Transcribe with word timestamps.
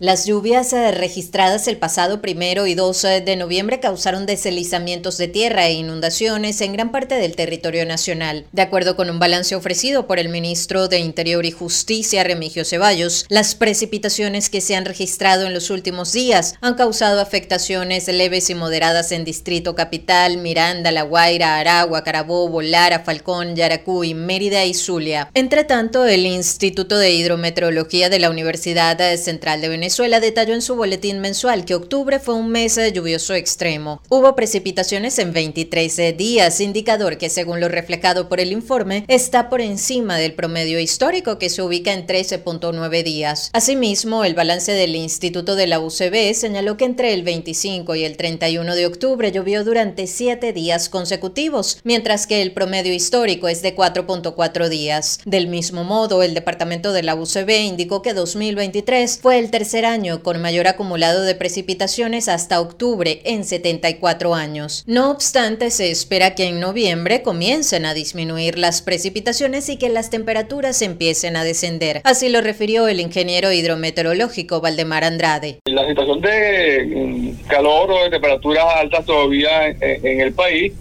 Las 0.00 0.26
lluvias 0.26 0.72
eh, 0.72 0.92
registradas 0.92 1.66
el 1.66 1.76
pasado 1.76 2.20
primero 2.20 2.68
y 2.68 2.76
2 2.76 3.04
eh, 3.04 3.20
de 3.20 3.34
noviembre 3.34 3.80
causaron 3.80 4.26
deslizamientos 4.26 5.18
de 5.18 5.26
tierra 5.26 5.66
e 5.66 5.72
inundaciones 5.72 6.60
en 6.60 6.72
gran 6.72 6.92
parte 6.92 7.16
del 7.16 7.34
territorio 7.34 7.84
nacional. 7.84 8.46
De 8.52 8.62
acuerdo 8.62 8.94
con 8.94 9.10
un 9.10 9.18
balance 9.18 9.56
ofrecido 9.56 10.06
por 10.06 10.20
el 10.20 10.28
ministro 10.28 10.86
de 10.86 11.00
Interior 11.00 11.44
y 11.44 11.50
Justicia, 11.50 12.22
Remigio 12.22 12.64
Ceballos, 12.64 13.26
las 13.28 13.56
precipitaciones 13.56 14.50
que 14.50 14.60
se 14.60 14.76
han 14.76 14.84
registrado 14.84 15.48
en 15.48 15.52
los 15.52 15.68
últimos 15.68 16.12
días 16.12 16.54
han 16.60 16.76
causado 16.76 17.20
afectaciones 17.20 18.06
leves 18.06 18.50
y 18.50 18.54
moderadas 18.54 19.10
en 19.10 19.24
Distrito 19.24 19.74
Capital, 19.74 20.36
Miranda, 20.38 20.92
La 20.92 21.02
Guaira, 21.02 21.58
Aragua, 21.58 22.04
Carabobo, 22.04 22.62
Lara, 22.62 23.00
Falcón, 23.00 23.56
Yaracuy, 23.56 24.14
Mérida 24.14 24.64
y 24.64 24.74
Zulia. 24.74 25.28
Entre 25.34 25.64
tanto, 25.64 26.04
el 26.06 26.24
Instituto 26.24 26.98
de 26.98 27.10
Hidrometeorología 27.10 28.08
de 28.10 28.20
la 28.20 28.30
Universidad 28.30 28.96
Central 29.16 29.60
de 29.60 29.68
Venezuela 29.70 29.87
Venezuela 29.88 30.20
detalló 30.20 30.52
en 30.52 30.60
su 30.60 30.76
boletín 30.76 31.20
mensual 31.20 31.64
que 31.64 31.74
octubre 31.74 32.18
fue 32.18 32.34
un 32.34 32.50
mes 32.50 32.78
lluvioso 32.92 33.32
extremo. 33.32 34.02
Hubo 34.10 34.36
precipitaciones 34.36 35.18
en 35.18 35.32
23 35.32 36.14
días, 36.14 36.60
indicador 36.60 37.16
que 37.16 37.30
según 37.30 37.58
lo 37.58 37.70
reflejado 37.70 38.28
por 38.28 38.38
el 38.38 38.52
informe 38.52 39.06
está 39.08 39.48
por 39.48 39.62
encima 39.62 40.18
del 40.18 40.34
promedio 40.34 40.78
histórico 40.78 41.38
que 41.38 41.48
se 41.48 41.62
ubica 41.62 41.94
en 41.94 42.06
13.9 42.06 43.02
días. 43.02 43.48
Asimismo, 43.54 44.26
el 44.26 44.34
balance 44.34 44.72
del 44.72 44.94
Instituto 44.94 45.56
de 45.56 45.66
la 45.66 45.80
UCB 45.80 46.34
señaló 46.34 46.76
que 46.76 46.84
entre 46.84 47.14
el 47.14 47.22
25 47.22 47.94
y 47.94 48.04
el 48.04 48.18
31 48.18 48.74
de 48.74 48.84
octubre 48.84 49.32
llovió 49.32 49.64
durante 49.64 50.06
7 50.06 50.52
días 50.52 50.90
consecutivos, 50.90 51.78
mientras 51.82 52.26
que 52.26 52.42
el 52.42 52.52
promedio 52.52 52.92
histórico 52.92 53.48
es 53.48 53.62
de 53.62 53.74
4.4 53.74 54.68
días. 54.68 55.20
Del 55.24 55.46
mismo 55.46 55.82
modo, 55.82 56.22
el 56.22 56.34
departamento 56.34 56.92
de 56.92 57.04
la 57.04 57.14
UCB 57.14 57.48
indicó 57.62 58.02
que 58.02 58.12
2023 58.12 59.20
fue 59.22 59.38
el 59.38 59.50
tercer 59.50 59.77
año 59.84 60.22
con 60.22 60.40
mayor 60.40 60.66
acumulado 60.66 61.22
de 61.22 61.34
precipitaciones 61.34 62.28
hasta 62.28 62.60
octubre 62.60 63.20
en 63.24 63.44
74 63.44 64.34
años. 64.34 64.84
No 64.86 65.10
obstante, 65.10 65.70
se 65.70 65.90
espera 65.90 66.34
que 66.34 66.44
en 66.44 66.60
noviembre 66.60 67.22
comiencen 67.22 67.86
a 67.86 67.94
disminuir 67.94 68.58
las 68.58 68.82
precipitaciones 68.82 69.68
y 69.68 69.76
que 69.76 69.88
las 69.88 70.10
temperaturas 70.10 70.82
empiecen 70.82 71.36
a 71.36 71.44
descender. 71.44 72.00
Así 72.04 72.28
lo 72.28 72.40
refirió 72.40 72.88
el 72.88 73.00
ingeniero 73.00 73.52
hidrometeorológico 73.52 74.60
Valdemar 74.60 75.04
Andrade. 75.04 75.58
La 75.64 75.86
situación 75.86 76.20
de 76.20 76.84
mm, 76.86 77.46
calor 77.48 77.90
o 77.90 78.04
de 78.04 78.10
temperaturas 78.10 78.64
altas 78.76 79.04
todavía 79.04 79.68
en, 79.68 80.20
el 80.20 80.32
país 80.32 80.72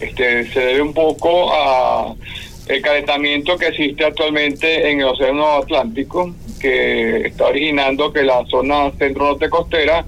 este, 0.00 0.50
se 0.52 0.60
debe 0.60 0.82
un 0.82 0.92
poco 0.92 1.52
a 1.52 2.14
el 2.68 2.80
calentamiento 2.82 3.56
que 3.56 3.68
existe 3.68 4.04
actualmente 4.04 4.90
en 4.90 5.00
el 5.00 5.06
Océano 5.06 5.56
Atlántico 5.56 6.34
que 6.60 7.26
está 7.26 7.46
originando 7.46 8.12
que 8.12 8.22
la 8.22 8.44
zona 8.46 8.92
centro-norte 8.96 9.50
costera 9.50 10.04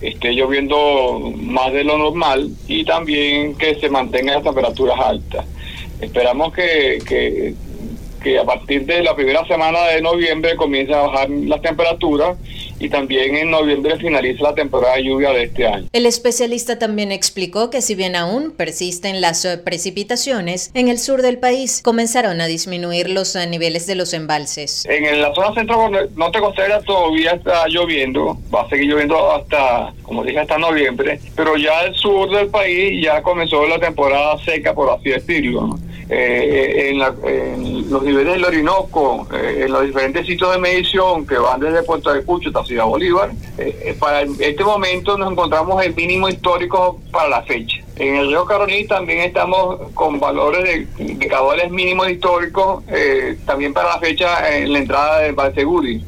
esté 0.00 0.32
lloviendo 0.32 1.20
más 1.36 1.72
de 1.72 1.84
lo 1.84 1.98
normal 1.98 2.48
y 2.66 2.84
también 2.84 3.54
que 3.56 3.74
se 3.74 3.90
mantengan 3.90 4.36
las 4.36 4.44
temperaturas 4.44 4.98
altas. 4.98 5.44
Esperamos 6.00 6.54
que, 6.54 6.98
que, 7.06 7.54
que 8.22 8.38
a 8.38 8.44
partir 8.44 8.86
de 8.86 9.02
la 9.02 9.14
primera 9.14 9.44
semana 9.46 9.84
de 9.88 10.00
noviembre 10.00 10.56
comience 10.56 10.94
a 10.94 11.02
bajar 11.02 11.28
las 11.28 11.60
temperaturas 11.60 12.38
y 12.80 12.88
también 12.88 13.36
en 13.36 13.50
noviembre 13.50 13.96
finaliza 13.98 14.42
la 14.42 14.54
temporada 14.54 14.96
de 14.96 15.04
lluvia 15.04 15.30
de 15.30 15.44
este 15.44 15.66
año. 15.66 15.86
El 15.92 16.06
especialista 16.06 16.78
también 16.78 17.12
explicó 17.12 17.70
que 17.70 17.82
si 17.82 17.94
bien 17.94 18.16
aún 18.16 18.50
persisten 18.50 19.20
las 19.20 19.44
eh, 19.44 19.58
precipitaciones, 19.58 20.70
en 20.74 20.88
el 20.88 20.98
sur 20.98 21.22
del 21.22 21.38
país 21.38 21.82
comenzaron 21.84 22.40
a 22.40 22.46
disminuir 22.46 23.10
los 23.10 23.36
eh, 23.36 23.46
niveles 23.46 23.86
de 23.86 23.94
los 23.94 24.14
embalses. 24.14 24.86
En 24.86 25.20
la 25.20 25.34
zona 25.34 25.54
centro 25.54 25.90
norte 26.16 26.40
costera 26.40 26.80
todavía 26.80 27.32
está 27.32 27.68
lloviendo, 27.68 28.38
va 28.52 28.62
a 28.62 28.68
seguir 28.68 28.90
lloviendo 28.90 29.32
hasta, 29.32 29.92
como 30.02 30.24
dije, 30.24 30.38
hasta 30.38 30.58
noviembre, 30.58 31.20
pero 31.36 31.56
ya 31.56 31.82
el 31.82 31.94
sur 31.94 32.30
del 32.30 32.48
país 32.48 33.04
ya 33.04 33.22
comenzó 33.22 33.66
la 33.68 33.78
temporada 33.78 34.38
seca, 34.44 34.74
por 34.74 34.90
así 34.90 35.10
decirlo. 35.10 35.78
Eh, 36.12 36.90
en, 36.90 36.98
los 37.88 38.02
niveles 38.02 38.34
del 38.34 38.44
Orinoco, 38.44 39.28
eh, 39.32 39.62
en 39.64 39.72
los 39.72 39.82
diferentes 39.86 40.26
sitios 40.26 40.50
de 40.52 40.58
medición 40.58 41.24
que 41.24 41.38
van 41.38 41.60
desde 41.60 41.84
Puerto 41.84 42.12
de 42.12 42.24
Cucho 42.24 42.48
hasta 42.48 42.64
Ciudad 42.64 42.84
Bolívar, 42.84 43.30
eh, 43.58 43.96
para 43.98 44.22
este 44.22 44.64
momento 44.64 45.16
nos 45.16 45.30
encontramos 45.30 45.84
el 45.84 45.94
mínimo 45.94 46.28
histórico 46.28 46.98
para 47.12 47.28
la 47.28 47.42
fecha. 47.42 47.76
En 47.94 48.16
el 48.16 48.26
río 48.26 48.44
Caroní 48.44 48.86
también 48.86 49.20
estamos 49.20 49.78
con 49.94 50.18
valores 50.18 50.64
de 50.64 51.04
indicadores 51.04 51.70
mínimos 51.70 52.10
históricos, 52.10 52.82
también 53.44 53.72
para 53.72 53.90
la 53.90 53.98
fecha 53.98 54.56
en 54.56 54.72
la 54.72 54.78
entrada 54.78 55.18
del 55.20 55.30
embalse 55.30 55.62
Guri, 55.64 56.02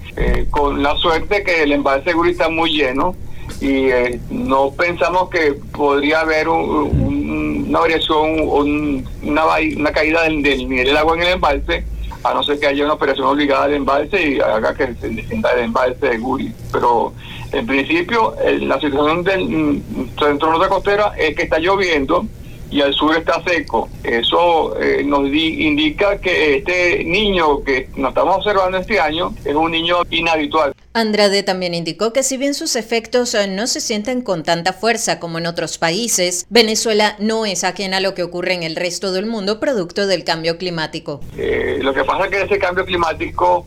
con 0.51 0.83
la 0.83 0.97
suerte 0.97 1.45
que 1.45 1.63
el 1.63 1.73
embalse 1.73 2.13
Guri 2.13 2.31
está 2.31 2.49
muy 2.49 2.71
lleno 2.71 3.15
y 3.61 3.89
no 4.31 4.71
pensamos 4.73 5.29
que 5.29 5.55
podría 5.73 6.21
haber 6.21 6.49
un 6.49 7.22
una 7.67 7.81
variación 7.81 8.41
o 8.41 8.61
una, 8.63 9.45
una 9.45 9.93
caída 9.93 10.23
del, 10.23 10.43
nivel 10.43 10.87
del 10.87 10.97
agua 10.97 11.17
en 11.17 11.23
el 11.23 11.29
embalse, 11.35 11.85
a 12.25 12.35
no 12.35 12.43
ser 12.43 12.61
que 12.61 12.67
haya 12.67 12.85
una 12.85 12.95
operación 12.95 13.27
obligada 13.27 13.67
del 13.67 13.77
embalse 13.77 14.31
y 14.31 14.41
haga 14.41 14.75
que 14.75 14.95
se 14.95 15.09
descienda 15.09 15.53
el 15.53 15.65
embalse 15.65 16.07
de 16.07 16.19
Guri. 16.19 16.53
Pero 16.71 17.13
en 17.53 17.67
principio, 17.67 18.35
la 18.61 18.81
situación 18.81 19.25
del 19.25 19.49
mm, 19.49 19.83
centro 20.19 20.51
norte 20.51 20.69
costera 20.69 21.13
es 21.19 21.35
que 21.35 21.43
está 21.43 21.59
lloviendo 21.59 22.27
y 22.73 22.81
al 22.81 22.95
sur 22.95 23.15
está 23.17 23.43
seco. 23.45 23.89
Eso 24.03 24.81
eh, 24.81 25.03
nos 25.05 25.27
indica 25.29 26.19
que 26.19 26.57
este 26.57 27.05
niño 27.05 27.63
que 27.63 27.89
nos 27.97 28.09
estamos 28.09 28.39
observando 28.39 28.79
este 28.79 28.99
año 28.99 29.35
es 29.45 29.55
un 29.55 29.71
niño 29.71 29.99
inhabitual. 30.11 30.72
Andrade 30.95 31.43
también 31.43 31.75
indicó 31.75 32.13
que 32.13 32.23
si 32.23 32.37
bien 32.37 32.55
sus 32.55 32.77
efectos 32.77 33.35
eh, 33.35 33.47
no 33.47 33.67
se 33.67 33.81
sienten 33.81 34.21
con 34.21 34.43
tanta 34.43 34.73
fuerza 34.75 35.19
como 35.19 35.39
en 35.39 35.47
otros 35.47 35.79
países, 35.79 36.47
Venezuela 36.51 37.17
no 37.19 37.47
es 37.47 37.65
ajena 37.65 37.97
a 37.97 38.01
lo 38.01 38.15
que 38.15 38.23
ocurre 38.23 38.53
en 38.53 38.63
el 38.63 38.77
resto 38.77 39.13
del 39.13 39.27
mundo 39.27 39.59
producto 39.59 40.07
del 40.07 40.25
cambio 40.25 40.59
climático. 40.59 41.21
Eh, 41.39 41.79
lo 41.83 41.95
que 41.95 42.05
pasa 42.05 42.25
es 42.27 42.31
que 42.31 42.43
ese 42.43 42.59
cambio 42.59 42.85
climático 42.85 43.67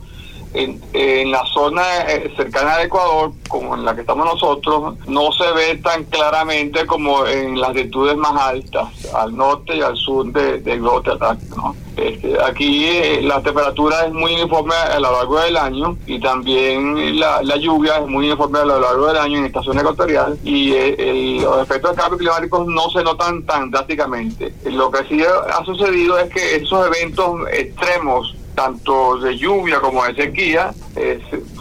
en, 0.54 1.32
la 1.32 1.44
zona 1.48 1.84
eh, 2.08 2.32
cercana 2.38 2.76
al 2.76 2.86
Ecuador, 2.86 3.32
como 3.50 3.76
en 3.76 3.84
la 3.84 3.94
que 3.94 4.02
estamos 4.02 4.26
nosotros, 4.26 4.96
no 5.08 5.32
se 5.32 5.52
ve 5.52 5.78
tan 5.78 6.06
claramente 6.06 6.86
como 6.86 7.26
en 7.26 7.60
las 7.60 7.76
latitudes 7.76 8.16
más 8.16 8.40
altas, 8.40 8.88
al 9.14 9.36
norte 9.36 9.76
y 9.76 9.82
al 9.82 9.98
sur 9.98 10.32
del 10.32 10.64
de 10.64 10.78
globo 10.78 11.02
terráqueo. 11.02 11.76
Este, 11.98 12.36
aquí 12.44 12.86
eh, 12.86 13.22
la 13.22 13.42
temperatura 13.42 14.06
es 14.06 14.14
muy 14.14 14.34
uniforme 14.34 14.76
a 14.76 15.00
lo 15.00 15.12
largo 15.12 15.40
del 15.40 15.56
año 15.56 15.98
y 16.06 16.20
también 16.20 17.20
la, 17.20 17.42
lluvia 17.58 18.00
es 18.00 18.08
muy 18.08 18.28
uniforme 18.28 18.60
a 18.60 18.66
lo 18.66 18.80
largo 18.80 19.08
del 19.08 19.18
año 19.18 19.38
en 19.40 19.46
esta 19.46 19.62
zona 19.62 19.82
ecuatorial 19.82 20.38
y 20.44 20.74
eh, 20.74 21.40
los 21.42 21.62
efectos 21.64 21.92
del 21.92 22.00
cambio 22.00 22.18
climático 22.18 22.66
no 22.68 22.90
se 22.90 23.04
notan 23.04 23.44
tan 23.44 23.72
drásticamente. 23.72 24.54
Lo 24.66 24.92
que 24.92 25.06
sí 25.08 25.24
ha 25.24 25.64
sucedido 25.64 26.18
es 26.20 26.30
que 26.30 26.56
esos 26.58 26.86
eventos 26.88 27.42
extremos 27.52 28.35
tanto 28.56 29.18
de 29.18 29.38
lluvia 29.38 29.80
como 29.80 30.04
de 30.06 30.16
sequía, 30.16 30.74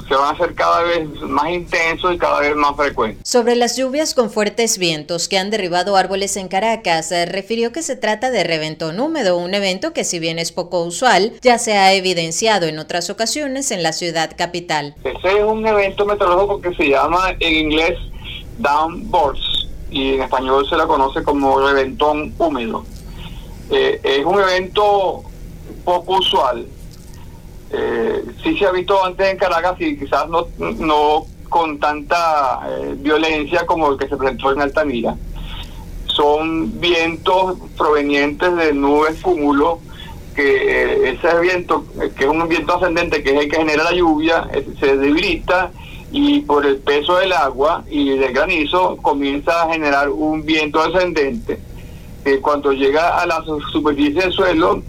se 0.09 0.15
van 0.15 0.25
a 0.27 0.31
hacer 0.31 0.55
cada 0.55 0.83
vez 0.83 1.09
más 1.23 1.51
intensos 1.51 2.15
y 2.15 2.19
cada 2.19 2.41
vez 2.41 2.55
más 2.55 2.77
frecuentes. 2.77 3.29
Sobre 3.29 3.57
las 3.57 3.77
lluvias 3.77 4.15
con 4.15 4.31
fuertes 4.31 4.79
vientos 4.79 5.29
que 5.29 5.39
han 5.39 5.51
derribado 5.51 5.97
árboles 5.97 6.37
en 6.37 6.49
Caracas, 6.49 7.13
refirió 7.27 7.73
que 7.73 7.83
se 7.83 7.97
trata 7.97 8.31
de 8.31 8.45
reventón 8.45 9.01
húmedo, 9.01 9.37
un 9.37 9.55
evento 9.55 9.93
que 9.93 10.05
si 10.05 10.19
bien 10.19 10.39
es 10.39 10.53
poco 10.53 10.85
usual, 10.85 11.33
ya 11.43 11.59
se 11.59 11.75
ha 11.75 11.93
evidenciado 11.95 12.67
en 12.67 12.79
otras 12.79 13.11
ocasiones 13.11 13.71
en 13.71 13.83
la 13.83 13.93
ciudad 13.93 14.33
capital. 14.37 14.95
Ese 15.05 15.39
es 15.39 15.45
un 15.45 15.67
evento 15.67 16.05
meteorológico 16.07 16.61
que 16.61 16.75
se 16.75 16.91
llama 16.91 17.35
en 17.41 17.55
inglés 17.55 17.99
downburst 18.59 19.43
y 19.91 20.15
en 20.15 20.23
español 20.23 20.67
se 20.69 20.77
la 20.77 20.87
conoce 20.87 21.23
como 21.23 21.59
reventón 21.61 22.35
húmedo. 22.39 22.85
Eh, 23.71 24.01
es 24.03 24.25
un 24.25 24.39
evento 24.39 25.23
poco 25.85 26.19
usual 26.19 26.67
eh, 27.71 28.25
sí 28.43 28.57
se 28.57 28.67
ha 28.67 28.73
visto 28.73 29.03
antes 29.05 29.27
en 29.29 29.37
Caracas 29.37 29.81
y 29.81 29.99
quizás 29.99 30.29
no, 30.29 30.47
no 30.59 31.27
con 31.49 31.79
tanta 31.79 32.61
eh, 32.69 32.95
violencia 32.99 33.65
como 33.67 33.93
el 33.93 33.99
que 33.99 34.09
se 34.09 34.17
presentó 34.17 34.53
en 34.53 34.61
Altamira. 34.61 35.17
Son 36.07 36.81
vientos 36.81 37.59
provenientes 37.77 38.55
de 38.57 38.73
nubes 38.73 39.21
cúmulo, 39.21 39.81
que 40.35 40.43
eh, 40.45 41.11
ese 41.11 41.41
viento, 41.41 41.85
que 42.17 42.25
es 42.25 42.31
un 42.31 42.49
viento 42.49 42.77
ascendente, 42.77 43.23
que 43.23 43.31
es 43.31 43.45
el 43.45 43.51
que 43.51 43.57
genera 43.57 43.85
la 43.85 43.93
lluvia, 43.93 44.49
se 44.79 44.97
debilita 44.97 45.71
y 46.13 46.41
por 46.41 46.65
el 46.65 46.77
peso 46.79 47.17
del 47.17 47.33
agua 47.33 47.85
y 47.91 48.17
del 48.17 48.33
granizo 48.33 48.97
comienza 48.99 49.63
a 49.63 49.73
generar 49.73 50.11
un 50.11 50.45
viento 50.45 50.81
ascendente. 50.81 51.59
que 52.25 52.41
cuando 52.41 52.73
llega 52.73 53.21
a 53.21 53.27
la 53.27 53.45
superficie 53.71 54.23
del 54.23 54.33
suelo, 54.33 54.83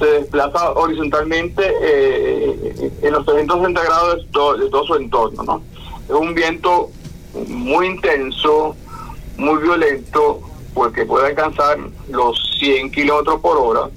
se 0.00 0.06
desplaza 0.06 0.72
horizontalmente 0.72 1.62
eh, 1.82 2.90
en 3.02 3.12
los 3.12 3.24
360 3.26 3.84
grados 3.84 4.16
de 4.24 4.68
todo, 4.70 4.84
su 4.84 4.94
entorno. 4.94 5.42
¿no? 5.42 5.62
Es 6.08 6.14
un 6.14 6.34
viento 6.34 6.88
muy 7.46 7.86
intenso, 7.86 8.74
muy 9.36 9.62
violento, 9.62 10.40
porque 10.74 11.04
puede 11.04 11.28
alcanzar 11.28 11.78
los 12.08 12.56
100 12.58 12.90
kilómetros 12.90 13.40
por 13.40 13.58
hora. 13.58 13.90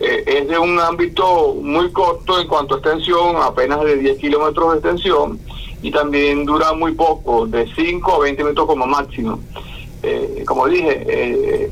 eh, 0.00 0.24
es 0.26 0.48
de 0.48 0.58
un 0.58 0.78
ámbito 0.78 1.54
muy 1.54 1.90
corto 1.92 2.38
en 2.38 2.46
cuanto 2.46 2.74
a 2.74 2.78
extensión, 2.78 3.36
apenas 3.36 3.82
de 3.84 3.96
10 3.96 4.18
kilómetros 4.18 4.72
de 4.72 4.78
extensión, 4.78 5.40
y 5.80 5.90
también 5.90 6.44
dura 6.44 6.74
muy 6.74 6.92
poco, 6.92 7.46
de 7.46 7.66
5 7.74 8.12
a 8.14 8.18
20 8.20 8.44
metros 8.44 8.66
como 8.66 8.86
máximo. 8.86 9.40
Eh, 10.02 10.44
como 10.46 10.66
dije, 10.66 11.70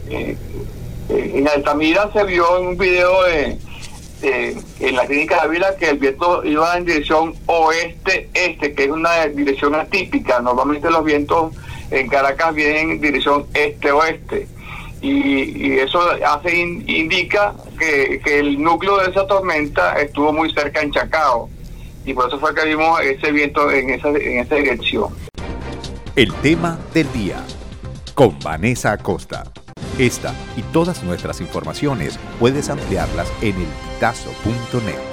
eh, 1.11 1.33
en 1.35 1.49
Altamira 1.49 2.11
se 2.13 2.25
vio 2.25 2.59
en 2.59 2.67
un 2.69 2.79
video 2.79 3.27
en 4.23 4.97
la 4.97 5.07
clínica 5.07 5.37
de 5.37 5.41
Ávila 5.43 5.77
que 5.77 5.91
el 5.91 5.99
viento 5.99 6.45
iba 6.45 6.77
en 6.77 6.85
dirección 6.85 7.35
oeste-este, 7.47 8.75
que 8.75 8.85
es 8.85 8.91
una 8.91 9.27
dirección 9.27 9.75
atípica. 9.75 10.41
Normalmente 10.41 10.91
los 10.91 11.05
vientos 11.05 11.55
en 11.91 12.09
Caracas 12.09 12.55
vienen 12.55 12.91
en 12.91 13.01
dirección 13.01 13.47
este-oeste 13.55 14.47
y, 15.03 15.79
eso 15.79 16.01
hace 16.27 16.59
indica 16.59 17.55
que, 17.79 18.21
el 18.27 18.63
núcleo 18.63 18.99
de 18.99 19.11
esa 19.11 19.27
tormenta 19.27 19.95
estuvo 20.01 20.33
muy 20.33 20.53
cerca 20.53 20.83
en 20.83 20.93
Chacao 20.93 21.49
y 22.05 22.15
por 22.15 22.29
eso 22.29 22.39
fue 22.39 22.55
que 22.55 22.65
vimos 22.65 23.01
ese 23.01 23.33
viento 23.33 23.71
en 23.71 23.91
esa, 23.91 24.09
en 24.09 24.39
esa 24.39 24.57
dirección. 24.57 25.15
El 26.17 26.33
tema 26.35 26.79
del 26.93 27.11
día 27.13 27.43
con 28.15 28.39
Vanessa 28.41 28.93
Acosta. 28.93 29.45
Esta 30.01 30.35
y 30.57 30.63
todas 30.63 31.03
nuestras 31.05 31.43
informaciones 31.43 32.19
puedes 32.39 32.71
ampliarlas 32.71 33.31
en 33.43 33.57
el 33.57 33.69
elpitazo.net. 34.01 35.10